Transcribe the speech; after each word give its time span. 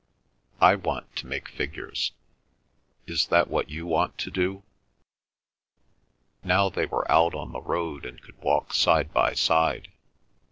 I 0.69 0.73
want 0.73 1.15
to 1.17 1.27
make 1.27 1.47
figures.... 1.47 2.11
Is 3.05 3.27
that 3.27 3.49
what 3.51 3.69
you 3.69 3.85
want 3.85 4.17
to 4.17 4.31
do?" 4.31 4.63
Now 6.43 6.69
they 6.69 6.87
were 6.87 7.05
out 7.11 7.35
on 7.35 7.51
the 7.51 7.61
road 7.61 8.03
and 8.07 8.19
could 8.19 8.39
walk 8.41 8.73
side 8.73 9.13
by 9.13 9.33
side. 9.33 9.89